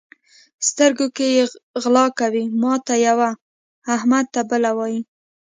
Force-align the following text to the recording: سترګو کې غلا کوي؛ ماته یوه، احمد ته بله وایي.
سترګو 0.69 1.07
کې 1.17 1.27
غلا 1.81 2.05
کوي؛ 2.19 2.43
ماته 2.61 2.95
یوه، 3.07 3.29
احمد 3.95 4.25
ته 4.33 4.41
بله 4.49 4.71
وایي. 4.77 4.99